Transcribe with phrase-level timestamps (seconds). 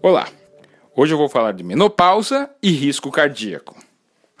[0.00, 0.28] Olá,
[0.94, 3.76] hoje eu vou falar de menopausa e risco cardíaco.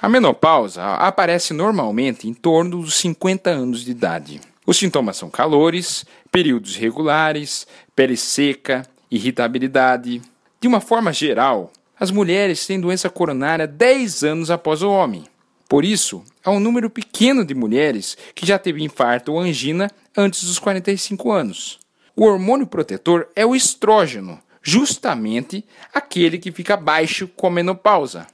[0.00, 4.40] A menopausa aparece normalmente em torno dos 50 anos de idade.
[4.64, 7.66] Os sintomas são calores, períodos irregulares,
[7.96, 10.22] pele seca, irritabilidade.
[10.60, 15.24] De uma forma geral, as mulheres têm doença coronária 10 anos após o homem.
[15.68, 20.44] Por isso, há um número pequeno de mulheres que já teve infarto ou angina antes
[20.44, 21.80] dos 45 anos.
[22.14, 25.64] O hormônio protetor é o estrógeno, justamente
[25.94, 28.26] aquele que fica baixo com a menopausa.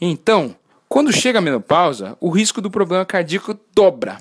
[0.00, 0.54] Então,
[0.88, 4.18] quando chega a menopausa, o risco do problema cardíaco dobra.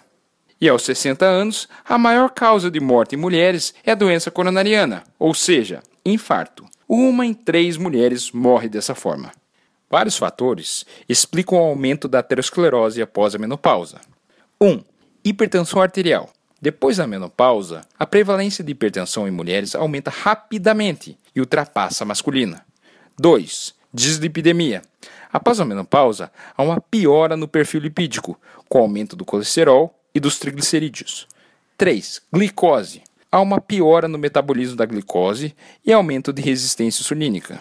[0.59, 5.03] E aos 60 anos, a maior causa de morte em mulheres é a doença coronariana,
[5.19, 6.65] ou seja, infarto.
[6.89, 9.31] Uma em três mulheres morre dessa forma.
[9.91, 14.01] Vários fatores explicam o aumento da aterosclerose após a menopausa.
[14.59, 14.67] 1.
[14.67, 14.83] Um,
[15.23, 16.31] hipertensão arterial.
[16.63, 22.65] Depois da menopausa, a prevalência de hipertensão em mulheres aumenta rapidamente e ultrapassa a masculina.
[23.19, 23.75] 2.
[23.93, 24.81] Dislipidemia.
[25.29, 28.39] Após a menopausa, há uma piora no perfil lipídico,
[28.69, 31.27] com aumento do colesterol e dos triglicerídeos.
[31.77, 32.21] 3.
[32.31, 33.03] Glicose.
[33.29, 35.53] Há uma piora no metabolismo da glicose
[35.85, 37.59] e aumento de resistência insulínica.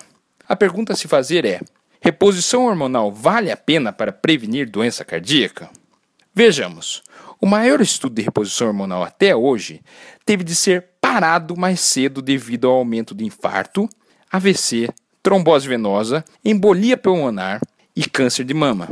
[0.48, 1.60] A pergunta a se fazer é:
[2.00, 5.68] Reposição hormonal vale a pena para prevenir doença cardíaca?
[6.32, 7.02] Vejamos.
[7.44, 9.82] O maior estudo de reposição hormonal até hoje
[10.24, 13.88] teve de ser parado mais cedo devido ao aumento de infarto,
[14.30, 14.88] AVC,
[15.20, 17.60] trombose venosa, embolia pulmonar
[17.96, 18.90] e câncer de mama.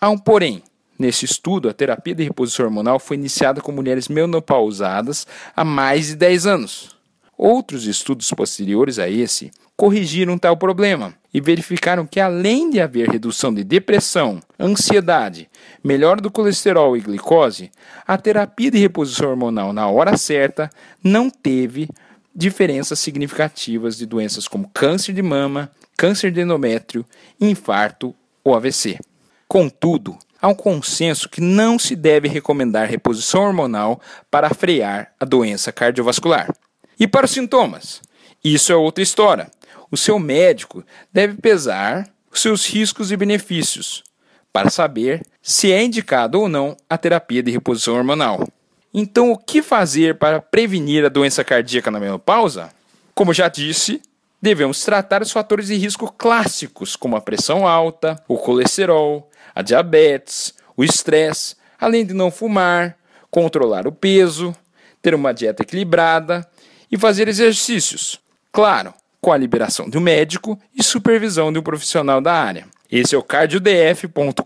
[0.00, 0.64] Há um porém.
[0.98, 6.16] Nesse estudo, a terapia de reposição hormonal foi iniciada com mulheres menopausadas há mais de
[6.16, 6.96] 10 anos.
[7.38, 9.52] Outros estudos posteriores a esse
[9.82, 15.50] corrigiram tal problema e verificaram que, além de haver redução de depressão, ansiedade,
[15.82, 17.68] melhora do colesterol e glicose,
[18.06, 20.70] a terapia de reposição hormonal na hora certa
[21.02, 21.88] não teve
[22.32, 27.04] diferenças significativas de doenças como câncer de mama, câncer de endométrio,
[27.40, 29.00] infarto ou AVC.
[29.48, 34.00] Contudo, há um consenso que não se deve recomendar reposição hormonal
[34.30, 36.54] para frear a doença cardiovascular.
[37.00, 38.00] E para os sintomas?
[38.44, 39.50] Isso é outra história
[39.92, 40.82] o seu médico
[41.12, 44.02] deve pesar os seus riscos e benefícios
[44.50, 48.48] para saber se é indicado ou não a terapia de reposição hormonal.
[48.92, 52.70] Então, o que fazer para prevenir a doença cardíaca na menopausa?
[53.14, 54.00] Como já disse,
[54.40, 60.54] devemos tratar os fatores de risco clássicos, como a pressão alta, o colesterol, a diabetes,
[60.76, 62.96] o estresse, além de não fumar,
[63.30, 64.54] controlar o peso,
[65.00, 66.46] ter uma dieta equilibrada
[66.90, 68.20] e fazer exercícios.
[68.50, 68.92] Claro,
[69.22, 72.66] com a liberação de um médico e supervisão de um profissional da área.
[72.90, 74.42] Esse é o cardiodf.com.br.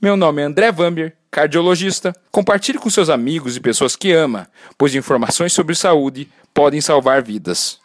[0.00, 2.14] Meu nome é André Vamber, cardiologista.
[2.30, 7.80] Compartilhe com seus amigos e pessoas que ama, pois informações sobre saúde podem salvar vidas.